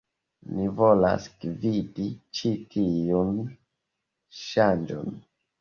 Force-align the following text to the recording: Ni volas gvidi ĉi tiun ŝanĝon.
Ni 0.53 0.63
volas 0.79 1.27
gvidi 1.43 2.07
ĉi 2.39 2.53
tiun 2.73 3.31
ŝanĝon. 4.43 5.17